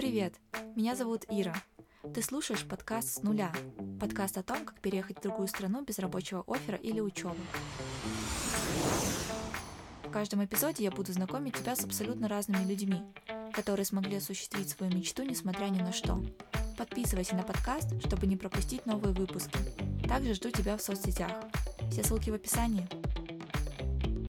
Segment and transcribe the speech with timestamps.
[0.00, 0.32] Привет,
[0.76, 1.54] меня зовут Ира.
[2.14, 3.52] Ты слушаешь подкаст «С нуля».
[4.00, 7.36] Подкаст о том, как переехать в другую страну без рабочего оффера или учебы.
[10.02, 13.02] В каждом эпизоде я буду знакомить тебя с абсолютно разными людьми,
[13.52, 16.24] которые смогли осуществить свою мечту, несмотря ни на что.
[16.78, 19.58] Подписывайся на подкаст, чтобы не пропустить новые выпуски.
[20.08, 21.30] Также жду тебя в соцсетях.
[21.90, 22.88] Все ссылки в описании.